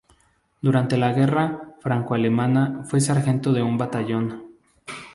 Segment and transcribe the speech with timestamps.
[0.63, 4.55] Durante la guerra franco-alemana fue sargento de un batallón.